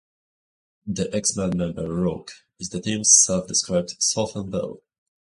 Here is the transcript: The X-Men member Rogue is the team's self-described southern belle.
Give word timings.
The 0.87 1.15
X-Men 1.15 1.55
member 1.55 1.87
Rogue 1.93 2.31
is 2.59 2.69
the 2.69 2.81
team's 2.81 3.13
self-described 3.13 3.97
southern 3.99 4.49
belle. 4.49 4.81